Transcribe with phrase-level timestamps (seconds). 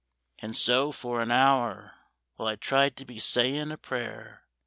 [0.41, 1.93] An' so for an hour
[2.33, 4.47] while I tried to be sayin' a prayer.